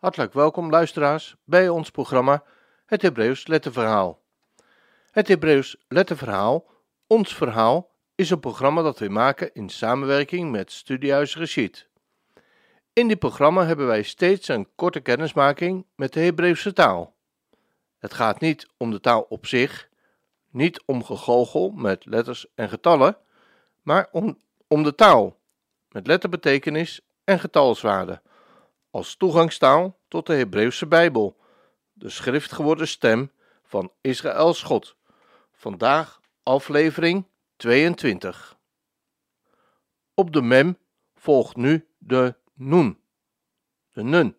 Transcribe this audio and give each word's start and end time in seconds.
Hartelijk 0.00 0.32
welkom 0.32 0.70
luisteraars 0.70 1.36
bij 1.44 1.68
ons 1.68 1.90
programma 1.90 2.44
Het 2.86 3.02
Hebreeuws 3.02 3.46
Letterverhaal. 3.46 4.22
Het 5.10 5.28
Hebreeuws 5.28 5.76
Letterverhaal, 5.88 6.66
ons 7.06 7.34
verhaal, 7.34 7.90
is 8.14 8.30
een 8.30 8.40
programma 8.40 8.82
dat 8.82 8.98
we 8.98 9.08
maken 9.08 9.54
in 9.54 9.68
samenwerking 9.68 10.50
met 10.50 10.72
Studiehuis 10.72 11.36
Rashid. 11.36 11.88
In 12.92 13.08
dit 13.08 13.18
programma 13.18 13.66
hebben 13.66 13.86
wij 13.86 14.02
steeds 14.02 14.48
een 14.48 14.68
korte 14.74 15.00
kennismaking 15.00 15.86
met 15.94 16.12
de 16.12 16.20
Hebreeuwse 16.20 16.72
taal. 16.72 17.14
Het 17.98 18.14
gaat 18.14 18.40
niet 18.40 18.68
om 18.76 18.90
de 18.90 19.00
taal 19.00 19.26
op 19.28 19.46
zich, 19.46 19.88
niet 20.50 20.82
om 20.84 21.04
gegoochel 21.04 21.70
met 21.70 22.04
letters 22.06 22.46
en 22.54 22.68
getallen, 22.68 23.16
maar 23.82 24.08
om, 24.12 24.38
om 24.66 24.82
de 24.82 24.94
taal, 24.94 25.36
met 25.88 26.06
letterbetekenis 26.06 27.00
en 27.24 27.38
getalswaarde 27.38 28.20
als 28.90 29.16
toegangstaal 29.16 29.98
tot 30.08 30.26
de 30.26 30.34
Hebreeuwse 30.34 30.86
Bijbel, 30.86 31.40
de 31.92 32.08
schriftgeworden 32.08 32.88
stem 32.88 33.32
van 33.62 33.92
Israëls 34.00 34.62
God. 34.62 34.96
Vandaag 35.52 36.20
aflevering 36.42 37.26
22. 37.56 38.58
Op 40.14 40.32
de 40.32 40.42
mem 40.42 40.78
volgt 41.14 41.56
nu 41.56 41.88
de 41.98 42.34
noen, 42.54 43.00
de 43.92 44.02
nun. 44.02 44.36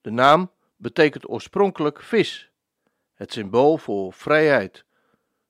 De 0.00 0.10
naam 0.10 0.52
betekent 0.76 1.28
oorspronkelijk 1.28 2.02
vis, 2.02 2.50
het 3.14 3.32
symbool 3.32 3.76
voor 3.76 4.12
vrijheid, 4.12 4.84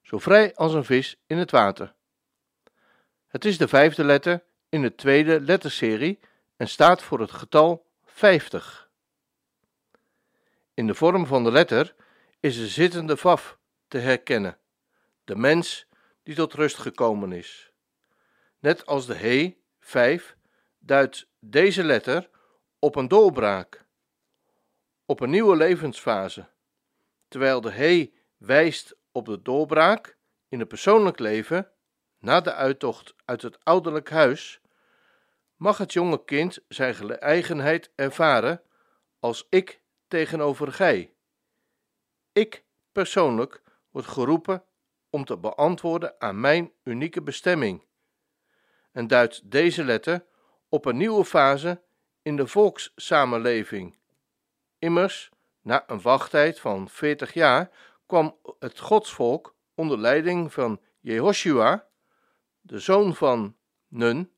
zo 0.01 0.17
vrij 0.17 0.55
als 0.55 0.73
een 0.73 0.85
vis 0.85 1.21
in 1.27 1.37
het 1.37 1.51
water. 1.51 1.95
Het 3.27 3.45
is 3.45 3.57
de 3.57 3.67
vijfde 3.67 4.03
letter 4.03 4.43
in 4.69 4.81
de 4.81 4.95
tweede 4.95 5.41
letterserie 5.41 6.19
en 6.57 6.67
staat 6.67 7.01
voor 7.01 7.19
het 7.19 7.31
getal 7.31 7.85
50. 8.05 8.89
In 10.73 10.87
de 10.87 10.95
vorm 10.95 11.25
van 11.25 11.43
de 11.43 11.51
letter 11.51 11.95
is 12.39 12.57
de 12.57 12.67
zittende 12.67 13.17
vaf 13.17 13.57
te 13.87 13.97
herkennen, 13.97 14.57
de 15.23 15.35
mens 15.35 15.87
die 16.23 16.35
tot 16.35 16.53
rust 16.53 16.77
gekomen 16.77 17.31
is. 17.31 17.71
Net 18.59 18.85
als 18.85 19.05
de 19.05 19.15
he, 19.15 19.57
5, 19.79 20.37
duidt 20.79 21.27
deze 21.39 21.83
letter 21.83 22.29
op 22.79 22.95
een 22.95 23.07
doorbraak, 23.07 23.85
op 25.05 25.19
een 25.19 25.29
nieuwe 25.29 25.55
levensfase, 25.55 26.49
terwijl 27.27 27.61
de 27.61 27.71
he 27.71 28.13
wijst 28.37 28.95
op 29.11 29.25
de 29.25 29.41
doorbraak 29.41 30.17
in 30.49 30.59
het 30.59 30.67
persoonlijk 30.67 31.19
leven 31.19 31.71
na 32.19 32.41
de 32.41 32.53
uittocht 32.53 33.15
uit 33.25 33.41
het 33.41 33.63
ouderlijk 33.63 34.09
huis 34.09 34.61
mag 35.55 35.77
het 35.77 35.93
jonge 35.93 36.23
kind 36.25 36.59
zijn 36.67 37.19
eigenheid 37.19 37.91
ervaren 37.95 38.61
als 39.19 39.47
ik 39.49 39.81
tegenover 40.07 40.71
gij. 40.71 41.13
Ik 42.31 42.63
persoonlijk 42.91 43.61
word 43.91 44.05
geroepen 44.05 44.63
om 45.09 45.25
te 45.25 45.37
beantwoorden 45.37 46.15
aan 46.19 46.39
mijn 46.39 46.71
unieke 46.83 47.21
bestemming 47.21 47.83
en 48.91 49.07
duidt 49.07 49.51
deze 49.51 49.83
letter 49.83 50.25
op 50.69 50.85
een 50.85 50.97
nieuwe 50.97 51.25
fase 51.25 51.81
in 52.21 52.35
de 52.35 52.47
volkssamenleving. 52.47 53.97
Immers, 54.79 55.29
na 55.61 55.83
een 55.87 56.01
wachttijd 56.01 56.59
van 56.59 56.89
40 56.89 57.33
jaar 57.33 57.69
kwam 58.05 58.37
het 58.59 58.79
godsvolk 58.79 59.55
onder 59.73 59.99
leiding 59.99 60.53
van 60.53 60.81
Jehoshua, 60.99 61.87
de 62.61 62.79
zoon 62.79 63.15
van 63.15 63.55
Nun, 63.87 64.34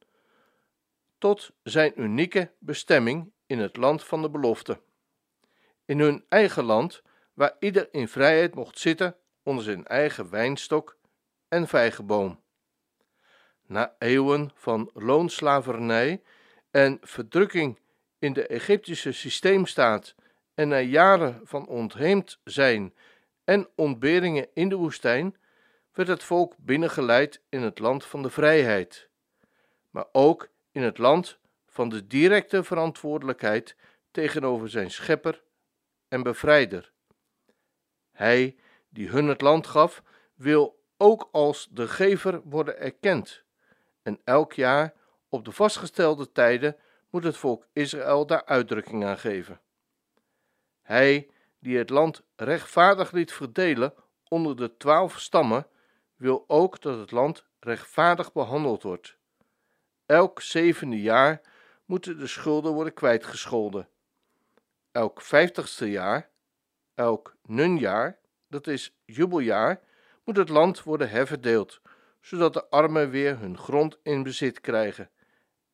tot 1.17 1.51
zijn 1.63 2.01
unieke 2.01 2.51
bestemming 2.59 3.31
in 3.45 3.59
het 3.59 3.77
land 3.77 4.03
van 4.03 4.21
de 4.21 4.29
belofte. 4.29 4.81
In 5.85 5.99
hun 5.99 6.25
eigen 6.29 6.63
land, 6.63 7.01
waar 7.33 7.55
ieder 7.59 7.87
in 7.91 8.07
vrijheid 8.07 8.55
mocht 8.55 8.79
zitten 8.79 9.15
onder 9.43 9.63
zijn 9.63 9.85
eigen 9.85 10.29
wijnstok 10.29 10.97
en 11.47 11.67
vijgenboom. 11.67 12.41
Na 13.65 13.95
eeuwen 13.99 14.51
van 14.55 14.89
loonslavernij 14.93 16.21
en 16.71 16.97
verdrukking 17.01 17.79
in 18.19 18.33
de 18.33 18.47
Egyptische 18.47 19.11
systeemstaat 19.11 20.15
en 20.53 20.67
na 20.67 20.79
jaren 20.79 21.41
van 21.43 21.67
ontheemd 21.67 22.39
zijn 22.43 22.93
en 23.43 23.69
ontberingen 23.75 24.47
in 24.53 24.69
de 24.69 24.75
woestijn, 24.75 25.37
werd 25.93 26.09
het 26.09 26.23
volk 26.23 26.53
binnengeleid 26.57 27.41
in 27.49 27.61
het 27.61 27.79
land 27.79 28.05
van 28.05 28.21
de 28.21 28.29
vrijheid, 28.29 29.09
maar 29.89 30.05
ook 30.11 30.49
in 30.77 30.83
het 30.83 30.97
land 30.97 31.37
van 31.67 31.89
de 31.89 32.07
directe 32.07 32.63
verantwoordelijkheid 32.63 33.75
tegenover 34.11 34.69
zijn 34.69 34.91
schepper 34.91 35.43
en 36.07 36.23
bevrijder. 36.23 36.91
Hij 38.11 38.55
die 38.89 39.09
hun 39.09 39.27
het 39.27 39.41
land 39.41 39.67
gaf, 39.67 40.03
wil 40.35 40.83
ook 40.97 41.29
als 41.31 41.67
de 41.71 41.87
gever 41.87 42.41
worden 42.43 42.79
erkend. 42.79 43.43
En 44.01 44.19
elk 44.23 44.53
jaar 44.53 44.93
op 45.29 45.45
de 45.45 45.51
vastgestelde 45.51 46.31
tijden 46.31 46.77
moet 47.09 47.23
het 47.23 47.37
volk 47.37 47.67
Israël 47.73 48.25
daar 48.25 48.45
uitdrukking 48.45 49.05
aan 49.05 49.17
geven. 49.17 49.61
Hij 50.81 51.29
die 51.59 51.77
het 51.77 51.89
land 51.89 52.23
rechtvaardig 52.35 53.11
liet 53.11 53.31
verdelen 53.31 53.93
onder 54.27 54.55
de 54.55 54.77
twaalf 54.77 55.19
stammen, 55.19 55.67
wil 56.15 56.43
ook 56.47 56.81
dat 56.81 56.99
het 56.99 57.11
land 57.11 57.45
rechtvaardig 57.59 58.33
behandeld 58.33 58.83
wordt. 58.83 59.16
Elk 60.07 60.41
zevende 60.41 61.01
jaar 61.01 61.41
moeten 61.85 62.19
de 62.19 62.27
schulden 62.27 62.73
worden 62.73 62.93
kwijtgescholden. 62.93 63.87
Elk 64.91 65.21
vijftigste 65.21 65.89
jaar, 65.89 66.29
elk 66.95 67.35
nunjaar, 67.45 68.19
dat 68.47 68.67
is 68.67 68.95
jubeljaar, 69.05 69.79
moet 70.23 70.37
het 70.37 70.49
land 70.49 70.83
worden 70.83 71.09
herverdeeld, 71.09 71.81
zodat 72.21 72.53
de 72.53 72.69
armen 72.69 73.09
weer 73.09 73.39
hun 73.39 73.57
grond 73.57 73.97
in 74.03 74.23
bezit 74.23 74.61
krijgen 74.61 75.09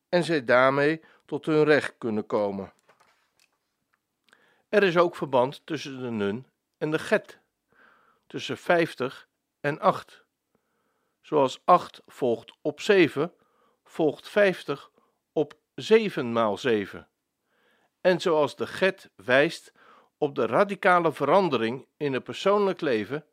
en 0.08 0.24
zij 0.24 0.44
daarmee 0.44 1.00
tot 1.24 1.46
hun 1.46 1.64
recht 1.64 1.94
kunnen 1.98 2.26
komen. 2.26 2.72
Er 4.68 4.82
is 4.82 4.96
ook 4.96 5.16
verband 5.16 5.66
tussen 5.66 6.00
de 6.00 6.10
nun 6.10 6.46
en 6.78 6.90
de 6.90 6.98
get, 6.98 7.38
tussen 8.26 8.58
50 8.58 9.28
en 9.60 9.80
8. 9.80 10.24
Zoals 11.20 11.60
8 11.64 12.02
volgt 12.06 12.52
op 12.62 12.80
7, 12.80 13.32
volgt 13.94 14.28
50 14.28 14.90
op 15.32 15.54
7 15.74 16.32
maal 16.32 16.58
7. 16.58 17.08
En 18.00 18.20
zoals 18.20 18.56
de 18.56 18.66
get 18.66 19.10
wijst 19.16 19.72
op 20.18 20.34
de 20.34 20.46
radicale 20.46 21.12
verandering 21.12 21.86
in 21.96 22.12
het 22.12 22.24
persoonlijk 22.24 22.80
leven, 22.80 23.24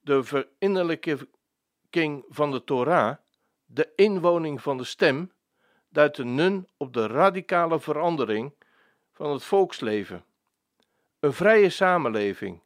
de 0.00 0.24
verinnerlijking 0.24 2.24
van 2.28 2.50
de 2.50 2.64
Torah, 2.64 3.16
de 3.66 3.92
inwoning 3.94 4.62
van 4.62 4.78
de 4.78 4.84
stem, 4.84 5.32
duidt 5.88 6.16
de 6.16 6.24
nun 6.24 6.68
op 6.76 6.92
de 6.92 7.06
radicale 7.06 7.80
verandering 7.80 8.54
van 9.12 9.30
het 9.30 9.44
volksleven. 9.44 10.24
Een 11.20 11.32
vrije 11.32 11.70
samenleving, 11.70 12.62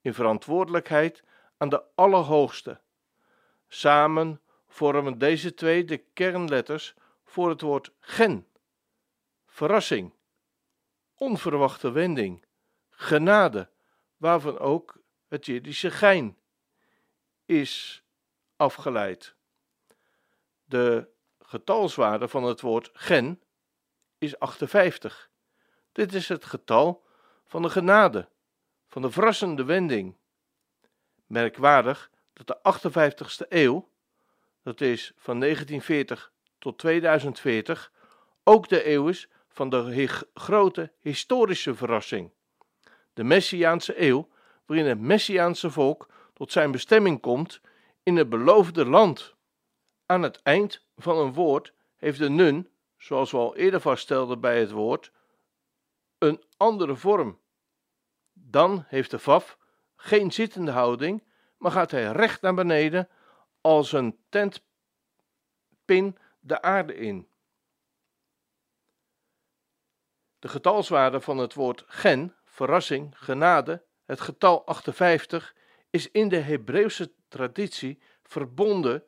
in 0.00 0.14
verantwoordelijkheid 0.14 1.22
aan 1.56 1.68
de 1.68 1.82
Allerhoogste, 1.94 2.80
samen 3.68 4.41
vormen 4.72 5.18
deze 5.18 5.54
twee 5.54 5.84
de 5.84 5.96
kernletters 5.96 6.94
voor 7.24 7.48
het 7.48 7.60
woord 7.60 7.92
gen. 8.00 8.46
Verrassing, 9.46 10.12
onverwachte 11.14 11.90
wending, 11.90 12.44
genade, 12.90 13.70
waarvan 14.16 14.58
ook 14.58 15.02
het 15.28 15.46
Jiddische 15.46 15.90
gein 15.90 16.38
is 17.44 18.02
afgeleid. 18.56 19.34
De 20.64 21.08
getalswaarde 21.38 22.28
van 22.28 22.44
het 22.44 22.60
woord 22.60 22.90
gen 22.92 23.42
is 24.18 24.38
58. 24.38 25.30
Dit 25.92 26.14
is 26.14 26.28
het 26.28 26.44
getal 26.44 27.04
van 27.44 27.62
de 27.62 27.70
genade, 27.70 28.28
van 28.88 29.02
de 29.02 29.10
verrassende 29.10 29.64
wending. 29.64 30.16
Merkwaardig 31.26 32.10
dat 32.32 32.46
de 32.46 32.58
58ste 32.58 33.48
eeuw 33.48 33.90
dat 34.62 34.80
is 34.80 35.12
van 35.16 35.40
1940 35.40 36.32
tot 36.58 36.78
2040, 36.78 37.92
ook 38.44 38.68
de 38.68 38.90
eeuw 38.90 39.08
is 39.08 39.28
van 39.48 39.68
de 39.68 40.08
grote 40.34 40.92
historische 40.98 41.74
verrassing. 41.74 42.30
De 43.12 43.24
Messiaanse 43.24 44.02
eeuw, 44.02 44.28
waarin 44.66 44.86
het 44.86 45.00
Messiaanse 45.00 45.70
volk 45.70 46.08
tot 46.32 46.52
zijn 46.52 46.70
bestemming 46.70 47.20
komt 47.20 47.60
in 48.02 48.16
het 48.16 48.28
beloofde 48.28 48.86
land. 48.86 49.34
Aan 50.06 50.22
het 50.22 50.42
eind 50.42 50.86
van 50.96 51.18
een 51.18 51.32
woord 51.32 51.72
heeft 51.96 52.18
de 52.18 52.30
nun, 52.30 52.68
zoals 52.98 53.30
we 53.30 53.36
al 53.36 53.56
eerder 53.56 53.80
vaststelden 53.80 54.40
bij 54.40 54.60
het 54.60 54.70
woord, 54.70 55.12
een 56.18 56.42
andere 56.56 56.96
vorm. 56.96 57.38
Dan 58.32 58.84
heeft 58.88 59.10
de 59.10 59.18
vaf 59.18 59.58
geen 59.96 60.32
zittende 60.32 60.70
houding, 60.70 61.24
maar 61.58 61.70
gaat 61.70 61.90
hij 61.90 62.12
recht 62.12 62.40
naar 62.40 62.54
beneden 62.54 63.08
als 63.62 63.92
een 63.92 64.18
tentpin 64.28 64.66
de 66.40 66.62
aarde 66.62 66.94
in. 66.94 67.28
De 70.38 70.48
getalswaarde 70.48 71.20
van 71.20 71.38
het 71.38 71.54
woord 71.54 71.84
gen, 71.86 72.34
verrassing, 72.44 73.18
genade, 73.18 73.84
het 74.04 74.20
getal 74.20 74.66
58, 74.66 75.54
is 75.90 76.10
in 76.10 76.28
de 76.28 76.38
Hebreeuwse 76.38 77.12
traditie 77.28 78.02
verbonden 78.22 79.04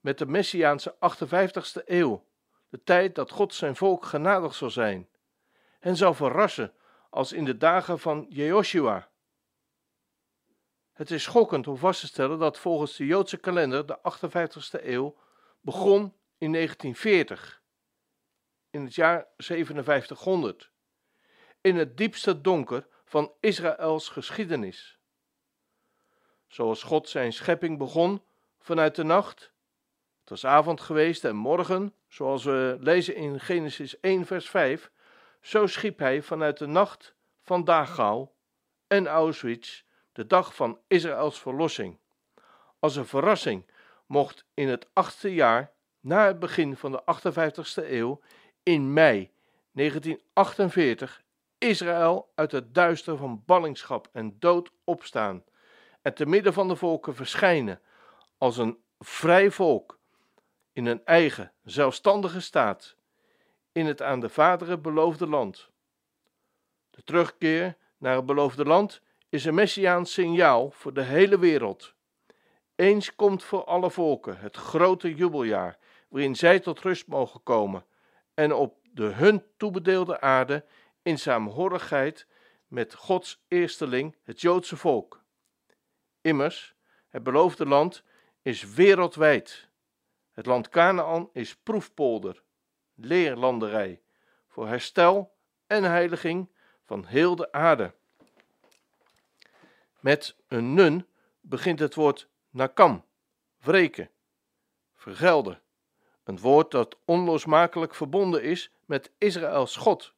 met 0.00 0.18
de 0.18 0.26
Messiaanse 0.26 0.94
58ste 0.94 1.84
eeuw, 1.84 2.26
de 2.68 2.82
tijd 2.82 3.14
dat 3.14 3.30
God 3.30 3.54
zijn 3.54 3.76
volk 3.76 4.04
genadig 4.04 4.54
zal 4.54 4.70
zijn, 4.70 5.08
en 5.80 5.96
zal 5.96 6.14
verrassen 6.14 6.74
als 7.10 7.32
in 7.32 7.44
de 7.44 7.56
dagen 7.56 7.98
van 7.98 8.26
Jehoshua. 8.28 9.10
Het 11.02 11.10
is 11.10 11.22
schokkend 11.22 11.68
om 11.68 11.76
vast 11.76 12.00
te 12.00 12.06
stellen 12.06 12.38
dat 12.38 12.58
volgens 12.58 12.96
de 12.96 13.06
Joodse 13.06 13.36
kalender 13.36 13.86
de 13.86 13.98
58ste 13.98 14.84
eeuw 14.84 15.16
begon 15.60 16.00
in 16.38 16.52
1940, 16.52 17.62
in 18.70 18.84
het 18.84 18.94
jaar 18.94 19.26
5700, 19.36 20.70
in 21.60 21.76
het 21.76 21.96
diepste 21.96 22.40
donker 22.40 22.86
van 23.04 23.32
Israëls 23.40 24.08
geschiedenis. 24.08 24.98
Zoals 26.46 26.82
God 26.82 27.08
zijn 27.08 27.32
schepping 27.32 27.78
begon 27.78 28.22
vanuit 28.58 28.94
de 28.94 29.04
nacht. 29.04 29.52
Het 30.20 30.30
was 30.30 30.46
avond 30.46 30.80
geweest 30.80 31.24
en 31.24 31.36
morgen, 31.36 31.94
zoals 32.08 32.44
we 32.44 32.76
lezen 32.80 33.14
in 33.14 33.40
Genesis 33.40 34.00
1, 34.00 34.26
vers 34.26 34.50
5, 34.50 34.90
zo 35.40 35.66
schiep 35.66 35.98
hij 35.98 36.22
vanuit 36.22 36.58
de 36.58 36.66
nacht 36.66 37.14
van 37.40 37.64
Dachau 37.64 38.28
en 38.86 39.06
Auschwitz 39.06 39.82
de 40.12 40.26
dag 40.26 40.54
van 40.54 40.78
Israëls 40.86 41.40
verlossing. 41.40 41.98
Als 42.78 42.96
een 42.96 43.06
verrassing 43.06 43.70
mocht 44.06 44.44
in 44.54 44.68
het 44.68 44.88
achtste 44.92 45.34
jaar 45.34 45.72
na 46.00 46.26
het 46.26 46.38
begin 46.38 46.76
van 46.76 46.92
de 46.92 47.02
58ste 47.02 47.90
eeuw, 47.90 48.20
in 48.62 48.92
mei 48.92 49.30
1948, 49.72 51.22
Israël 51.58 52.32
uit 52.34 52.52
het 52.52 52.74
duister 52.74 53.16
van 53.16 53.42
ballingschap 53.46 54.08
en 54.12 54.36
dood 54.38 54.70
opstaan 54.84 55.44
en 56.02 56.14
te 56.14 56.26
midden 56.26 56.52
van 56.52 56.68
de 56.68 56.76
volken 56.76 57.14
verschijnen 57.14 57.80
als 58.38 58.56
een 58.56 58.78
vrij 58.98 59.50
volk 59.50 59.98
in 60.72 60.86
een 60.86 61.04
eigen, 61.04 61.52
zelfstandige 61.64 62.40
staat 62.40 62.96
in 63.72 63.86
het 63.86 64.02
aan 64.02 64.20
de 64.20 64.28
vaderen 64.28 64.82
beloofde 64.82 65.26
land. 65.26 65.70
De 66.90 67.02
terugkeer 67.02 67.76
naar 67.98 68.16
het 68.16 68.26
beloofde 68.26 68.64
land 68.64 69.02
is 69.32 69.44
een 69.44 69.54
messiaans 69.54 70.12
signaal 70.12 70.70
voor 70.70 70.92
de 70.92 71.02
hele 71.02 71.38
wereld. 71.38 71.94
Eens 72.74 73.14
komt 73.14 73.44
voor 73.44 73.64
alle 73.64 73.90
volken 73.90 74.38
het 74.38 74.56
grote 74.56 75.14
jubeljaar, 75.14 75.78
waarin 76.08 76.36
zij 76.36 76.60
tot 76.60 76.80
rust 76.80 77.06
mogen 77.06 77.42
komen 77.42 77.84
en 78.34 78.52
op 78.52 78.78
de 78.82 79.04
hun 79.04 79.44
toebedeelde 79.56 80.20
aarde 80.20 80.64
in 81.02 81.18
saamhorigheid 81.18 82.26
met 82.66 82.94
Gods 82.94 83.44
eersteling, 83.48 84.16
het 84.22 84.40
Joodse 84.40 84.76
volk. 84.76 85.22
Immers, 86.20 86.74
het 87.08 87.22
beloofde 87.22 87.66
land 87.66 88.02
is 88.42 88.74
wereldwijd. 88.74 89.68
Het 90.32 90.46
land 90.46 90.68
Canaan 90.68 91.28
is 91.32 91.56
proefpolder, 91.56 92.42
leerlanderij, 92.94 94.00
voor 94.48 94.68
herstel 94.68 95.34
en 95.66 95.82
heiliging 95.82 96.50
van 96.84 97.04
heel 97.04 97.36
de 97.36 97.52
aarde. 97.52 97.94
Met 100.02 100.36
een 100.48 100.74
nun 100.74 101.06
begint 101.40 101.78
het 101.78 101.94
woord 101.94 102.28
nakam, 102.50 103.04
wreken, 103.58 104.10
vergelden. 104.94 105.60
Een 106.24 106.38
woord 106.38 106.70
dat 106.70 106.96
onlosmakelijk 107.04 107.94
verbonden 107.94 108.42
is 108.42 108.70
met 108.84 109.10
Israëls 109.18 109.76
God. 109.76 110.14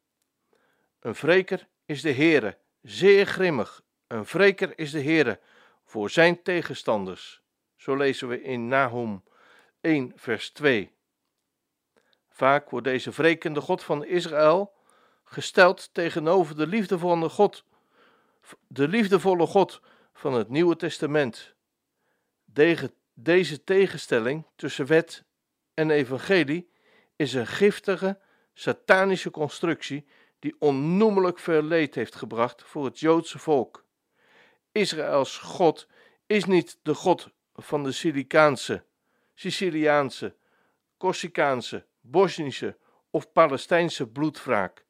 Een 1.00 1.12
wreker 1.12 1.68
is 1.84 2.02
de 2.02 2.12
Heere, 2.12 2.58
zeer 2.82 3.26
grimmig. 3.26 3.82
Een 4.06 4.24
wreker 4.24 4.78
is 4.78 4.90
de 4.90 5.02
Heere 5.02 5.40
voor 5.84 6.10
zijn 6.10 6.42
tegenstanders. 6.42 7.42
Zo 7.76 7.96
lezen 7.96 8.28
we 8.28 8.42
in 8.42 8.68
Nahum 8.68 9.24
1 9.80 10.12
vers 10.16 10.50
2. 10.50 10.92
Vaak 12.28 12.70
wordt 12.70 12.86
deze 12.86 13.10
wrekende 13.10 13.60
God 13.60 13.82
van 13.82 14.04
Israël 14.04 14.72
gesteld 15.24 15.94
tegenover 15.94 16.56
de 16.56 16.66
liefdevolle 16.66 17.28
God, 17.28 17.64
de 18.66 18.88
liefdevolle 18.88 19.46
God 19.46 19.80
van 20.12 20.34
het 20.34 20.48
Nieuwe 20.48 20.76
Testament. 20.76 21.54
Deze 23.14 23.64
tegenstelling 23.64 24.46
tussen 24.56 24.86
wet 24.86 25.24
en 25.74 25.90
evangelie 25.90 26.70
is 27.16 27.32
een 27.32 27.46
giftige, 27.46 28.20
satanische 28.54 29.30
constructie 29.30 30.06
die 30.38 30.56
onnoemelijk 30.58 31.38
veel 31.38 31.62
leed 31.62 31.94
heeft 31.94 32.14
gebracht 32.14 32.62
voor 32.62 32.84
het 32.84 33.00
Joodse 33.00 33.38
volk. 33.38 33.84
Israëls 34.72 35.38
God 35.38 35.88
is 36.26 36.44
niet 36.44 36.78
de 36.82 36.94
God 36.94 37.30
van 37.54 37.82
de 37.82 37.92
Silicaanse, 37.92 38.84
Siciliaanse, 39.34 40.36
Corsicaanse, 40.96 41.86
Bosnische 42.00 42.76
of 43.10 43.32
Palestijnse 43.32 44.06
bloedwraak, 44.06 44.84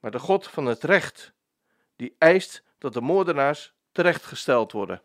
maar 0.00 0.10
de 0.10 0.18
God 0.18 0.48
van 0.48 0.66
het 0.66 0.82
recht, 0.84 1.32
die 1.96 2.14
eist 2.18 2.62
dat 2.78 2.92
de 2.92 3.00
moordenaars 3.00 3.72
terechtgesteld 3.92 4.72
worden. 4.72 5.02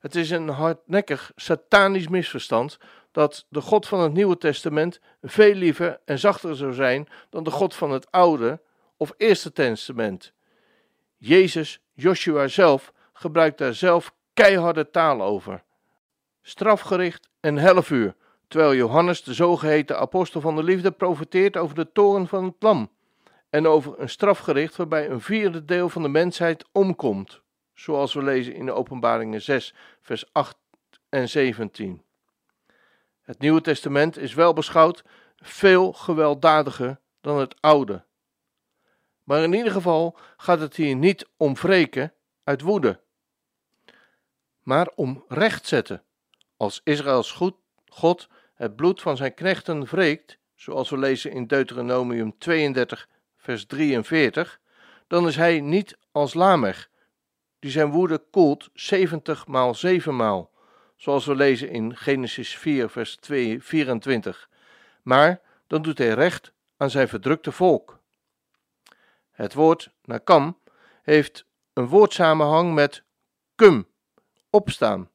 Het 0.00 0.14
is 0.14 0.30
een 0.30 0.48
hardnekkig 0.48 1.32
satanisch 1.36 2.08
misverstand 2.08 2.78
dat 3.12 3.46
de 3.48 3.60
God 3.60 3.86
van 3.86 4.00
het 4.00 4.12
Nieuwe 4.12 4.38
Testament 4.38 5.00
veel 5.22 5.54
liever 5.54 6.00
en 6.04 6.18
zachter 6.18 6.56
zou 6.56 6.72
zijn 6.72 7.08
dan 7.30 7.44
de 7.44 7.50
God 7.50 7.74
van 7.74 7.90
het 7.90 8.10
Oude 8.10 8.60
of 8.96 9.14
Eerste 9.16 9.52
Testament. 9.52 10.32
Jezus, 11.16 11.80
Joshua 11.92 12.48
zelf, 12.48 12.92
gebruikt 13.12 13.58
daar 13.58 13.74
zelf 13.74 14.14
keiharde 14.34 14.90
taal 14.90 15.22
over. 15.22 15.62
Strafgericht 16.42 17.28
en 17.40 17.56
helfuur, 17.56 18.14
terwijl 18.48 18.74
Johannes, 18.74 19.22
de 19.22 19.34
zogeheten 19.34 19.98
apostel 19.98 20.40
van 20.40 20.56
de 20.56 20.62
liefde, 20.62 20.90
profeteert 20.90 21.56
over 21.56 21.74
de 21.74 21.92
toren 21.92 22.28
van 22.28 22.44
het 22.44 22.54
lam 22.58 22.90
en 23.54 23.66
over 23.66 24.00
een 24.00 24.08
strafgericht 24.08 24.76
waarbij 24.76 25.10
een 25.10 25.20
vierde 25.20 25.64
deel 25.64 25.88
van 25.88 26.02
de 26.02 26.08
mensheid 26.08 26.64
omkomt, 26.72 27.40
zoals 27.74 28.14
we 28.14 28.22
lezen 28.22 28.54
in 28.54 28.66
de 28.66 28.72
Openbaringen 28.72 29.42
6, 29.42 29.74
vers 30.00 30.32
8 30.32 30.56
en 31.08 31.28
17. 31.28 32.02
Het 33.22 33.38
Nieuwe 33.38 33.60
Testament 33.60 34.16
is 34.16 34.34
wel 34.34 34.52
beschouwd 34.52 35.04
veel 35.36 35.92
gewelddadiger 35.92 37.00
dan 37.20 37.38
het 37.38 37.60
Oude. 37.60 38.04
Maar 39.22 39.42
in 39.42 39.52
ieder 39.52 39.72
geval 39.72 40.18
gaat 40.36 40.60
het 40.60 40.76
hier 40.76 40.96
niet 40.96 41.28
om 41.36 41.54
wreken 41.54 42.12
uit 42.44 42.60
woede, 42.60 43.00
maar 44.62 44.90
om 44.94 45.24
rechtzetten. 45.28 46.02
Als 46.56 46.80
Israëls 46.84 47.56
God 47.86 48.28
het 48.54 48.76
bloed 48.76 49.02
van 49.02 49.16
zijn 49.16 49.34
knechten 49.34 49.84
wreekt, 49.84 50.38
zoals 50.54 50.90
we 50.90 50.98
lezen 50.98 51.30
in 51.30 51.46
Deuteronomium 51.46 52.38
32, 52.38 53.08
vers 53.44 53.66
43, 53.66 54.60
dan 55.06 55.26
is 55.26 55.36
hij 55.36 55.60
niet 55.60 55.98
als 56.12 56.34
Lamech, 56.34 56.90
die 57.58 57.70
zijn 57.70 57.90
woede 57.90 58.18
koelt 58.30 58.70
70 58.72 59.46
maal 59.46 59.74
7 59.74 60.16
maal, 60.16 60.50
zoals 60.96 61.24
we 61.24 61.34
lezen 61.34 61.68
in 61.68 61.96
Genesis 61.96 62.56
4, 62.56 62.88
vers 62.88 63.16
2, 63.16 63.62
24. 63.62 64.48
Maar 65.02 65.40
dan 65.66 65.82
doet 65.82 65.98
hij 65.98 66.14
recht 66.14 66.52
aan 66.76 66.90
zijn 66.90 67.08
verdrukte 67.08 67.52
volk. 67.52 67.98
Het 69.30 69.54
woord 69.54 69.90
nakam 70.04 70.58
heeft 71.02 71.46
een 71.72 71.86
woordsamenhang 71.86 72.74
met 72.74 73.02
kum, 73.54 73.86
opstaan. 74.50 75.10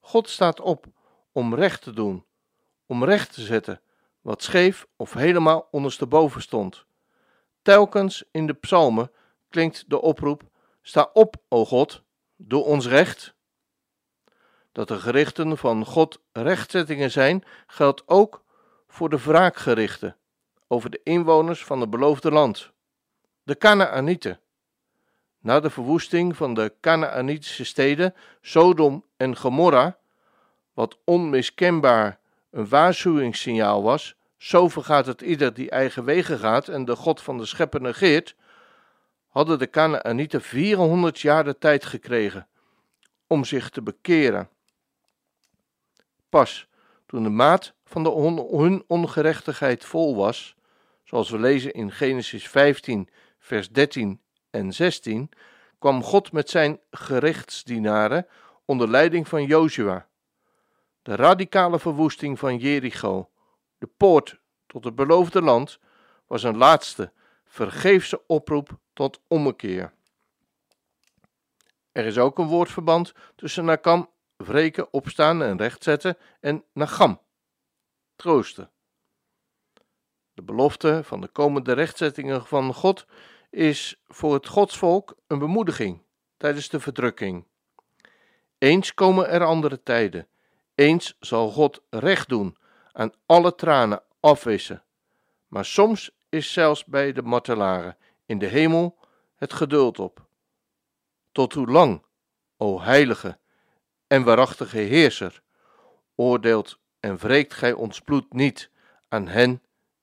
God 0.00 0.28
staat 0.28 0.60
op 0.60 0.86
om 1.32 1.54
recht 1.54 1.82
te 1.82 1.92
doen, 1.92 2.24
om 2.86 3.04
recht 3.04 3.34
te 3.34 3.42
zetten 3.42 3.80
wat 4.20 4.42
scheef 4.42 4.86
of 4.96 5.12
helemaal 5.12 5.68
ondersteboven 5.70 6.42
stond. 6.42 6.86
Telkens 7.68 8.24
in 8.30 8.46
de 8.46 8.54
psalmen 8.54 9.10
klinkt 9.48 9.84
de 9.88 10.00
oproep: 10.00 10.42
Sta 10.82 11.10
op, 11.12 11.36
o 11.48 11.64
God, 11.64 12.02
doe 12.36 12.64
ons 12.64 12.86
recht. 12.86 13.34
Dat 14.72 14.88
de 14.88 14.98
gerichten 14.98 15.58
van 15.58 15.84
God 15.84 16.20
rechtzettingen 16.32 17.10
zijn, 17.10 17.44
geldt 17.66 18.02
ook 18.06 18.44
voor 18.86 19.08
de 19.08 19.18
wraakgerichten 19.18 20.16
over 20.68 20.90
de 20.90 21.00
inwoners 21.02 21.64
van 21.64 21.80
het 21.80 21.90
beloofde 21.90 22.30
land, 22.30 22.72
de 23.42 23.56
Canaanieten. 23.56 24.40
Na 25.38 25.60
de 25.60 25.70
verwoesting 25.70 26.36
van 26.36 26.54
de 26.54 26.74
Canaanitische 26.80 27.64
steden 27.64 28.14
Sodom 28.40 29.04
en 29.16 29.36
Gomorra, 29.36 29.98
wat 30.72 30.98
onmiskenbaar 31.04 32.18
een 32.50 32.68
waarschuwingssignaal 32.68 33.82
was, 33.82 34.16
zo 34.38 34.68
vergaat 34.68 35.06
het 35.06 35.20
ieder 35.20 35.54
die 35.54 35.70
eigen 35.70 36.04
wegen 36.04 36.38
gaat 36.38 36.68
en 36.68 36.84
de 36.84 36.96
God 36.96 37.22
van 37.22 37.38
de 37.38 37.46
schepper 37.46 37.80
negeert, 37.80 38.36
hadden 39.28 39.58
de 39.58 39.70
Canaanieten 39.70 40.42
400 40.42 41.20
jaar 41.20 41.44
de 41.44 41.58
tijd 41.58 41.84
gekregen 41.84 42.48
om 43.26 43.44
zich 43.44 43.70
te 43.70 43.82
bekeren. 43.82 44.48
Pas 46.28 46.68
toen 47.06 47.22
de 47.22 47.28
maat 47.28 47.74
van 47.84 48.02
de 48.02 48.10
hun 48.50 48.84
ongerechtigheid 48.86 49.84
vol 49.84 50.16
was, 50.16 50.56
Zoals 51.08 51.30
we 51.30 51.38
lezen 51.38 51.72
in 51.72 51.92
Genesis 51.92 52.48
15, 52.48 53.08
vers 53.38 53.68
13 53.68 54.20
en 54.50 54.72
16, 54.72 55.30
kwam 55.78 56.02
God 56.02 56.32
met 56.32 56.50
zijn 56.50 56.80
gerechtsdienaren 56.90 58.26
onder 58.64 58.88
leiding 58.88 59.28
van 59.28 59.44
Jozua. 59.44 60.06
De 61.02 61.16
radicale 61.16 61.78
verwoesting 61.78 62.38
van 62.38 62.56
Jericho, 62.56 63.28
de 63.78 63.86
poort 63.86 64.40
tot 64.66 64.84
het 64.84 64.94
beloofde 64.94 65.42
land, 65.42 65.78
was 66.26 66.42
een 66.42 66.56
laatste, 66.56 67.12
vergeefse 67.44 68.26
oproep 68.26 68.78
tot 68.92 69.20
ommekeer. 69.26 69.92
Er 71.92 72.04
is 72.04 72.18
ook 72.18 72.38
een 72.38 72.46
woordverband 72.46 73.12
tussen 73.36 73.64
Nakam, 73.64 74.10
wreken, 74.36 74.92
opstaan 74.92 75.42
en 75.42 75.56
rechtzetten, 75.56 76.16
en 76.40 76.64
Nagam, 76.72 77.20
troosten. 78.16 78.70
De 80.34 80.42
belofte 80.42 81.00
van 81.04 81.20
de 81.20 81.28
komende 81.28 81.72
rechtzettingen 81.72 82.46
van 82.46 82.74
God 82.74 83.06
is 83.50 84.02
voor 84.06 84.34
het 84.34 84.46
godsvolk 84.46 85.16
een 85.26 85.38
bemoediging 85.38 86.02
tijdens 86.36 86.68
de 86.68 86.80
verdrukking. 86.80 87.46
Eens 88.58 88.94
komen 88.94 89.28
er 89.28 89.44
andere 89.44 89.82
tijden. 89.82 90.28
Eens 90.74 91.16
zal 91.20 91.50
God 91.50 91.82
recht 91.90 92.28
doen, 92.28 92.56
aan 92.98 93.12
alle 93.26 93.54
tranen 93.54 94.02
afwissen. 94.20 94.82
Maar 95.46 95.64
soms 95.64 96.10
is 96.28 96.52
zelfs 96.52 96.84
bij 96.84 97.12
de 97.12 97.22
martelaren 97.22 97.96
in 98.26 98.38
de 98.38 98.46
hemel 98.46 98.98
het 99.34 99.52
geduld 99.52 99.98
op. 99.98 100.26
Tot 101.32 101.52
hoe 101.52 101.66
lang, 101.66 102.02
o 102.56 102.80
heilige 102.80 103.38
en 104.06 104.24
waarachtige 104.24 104.78
Heerser, 104.78 105.42
oordeelt 106.14 106.78
en 107.00 107.16
wreekt 107.16 107.54
gij 107.54 107.72
ons 107.72 108.00
bloed 108.00 108.32
niet 108.32 108.70
aan 109.08 109.28
hen 109.28 109.62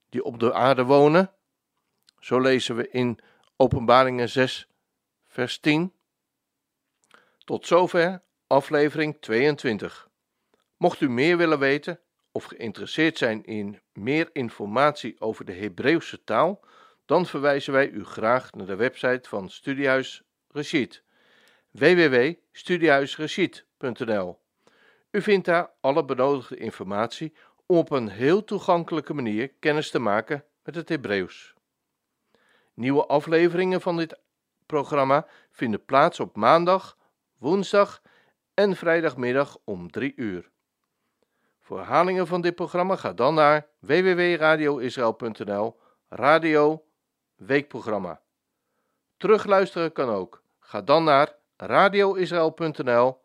die 0.09 0.23
op 0.23 0.39
de 0.39 0.53
aarde 0.53 0.83
wonen? 0.83 1.31
Zo 2.19 2.39
lezen 2.39 2.75
we 2.75 2.89
in 2.89 3.19
Openbaringen 3.55 4.29
6, 4.29 4.67
vers 5.27 5.59
10. 5.59 5.93
Tot 7.37 7.67
zover 7.67 8.21
aflevering 8.47 9.17
22. 9.19 10.09
Mocht 10.77 11.01
u 11.01 11.09
meer 11.09 11.37
willen 11.37 11.59
weten 11.59 11.99
of 12.35 12.43
geïnteresseerd 12.43 13.17
zijn 13.17 13.43
in 13.43 13.81
meer 13.93 14.29
informatie 14.33 15.21
over 15.21 15.45
de 15.45 15.53
Hebreeuwse 15.53 16.23
taal, 16.23 16.65
dan 17.05 17.25
verwijzen 17.25 17.73
wij 17.73 17.89
u 17.89 18.05
graag 18.05 18.51
naar 18.51 18.65
de 18.65 18.75
website 18.75 19.29
van 19.29 19.49
Studiehuis 19.49 20.23
Rashid 20.47 21.03
www.studiehuisrashid.nl 21.71 24.39
U 25.11 25.21
vindt 25.21 25.45
daar 25.45 25.71
alle 25.81 26.05
benodigde 26.05 26.57
informatie 26.57 27.33
om 27.65 27.77
op 27.77 27.91
een 27.91 28.09
heel 28.09 28.43
toegankelijke 28.43 29.13
manier 29.13 29.53
kennis 29.59 29.89
te 29.89 29.99
maken 29.99 30.45
met 30.63 30.75
het 30.75 30.89
Hebreeuws. 30.89 31.53
Nieuwe 32.73 33.05
afleveringen 33.05 33.81
van 33.81 33.97
dit 33.97 34.19
programma 34.65 35.27
vinden 35.51 35.85
plaats 35.85 36.19
op 36.19 36.35
maandag, 36.35 36.97
woensdag 37.37 38.01
en 38.53 38.75
vrijdagmiddag 38.75 39.57
om 39.63 39.91
3 39.91 40.13
uur. 40.15 40.53
Voor 41.65 41.77
herhalingen 41.77 42.27
van 42.27 42.41
dit 42.41 42.55
programma 42.55 42.95
ga 42.95 43.13
dan 43.13 43.33
naar 43.33 43.67
www.radioisrael.nl 43.79 45.79
Radio 46.09 46.85
Weekprogramma. 47.35 48.21
Terugluisteren 49.17 49.91
kan 49.91 50.09
ook. 50.09 50.43
Ga 50.59 50.81
dan 50.81 51.03
naar 51.03 51.35
radioisrael.nl 51.57 53.21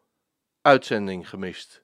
Uitzending 0.63 1.29
gemist. 1.29 1.83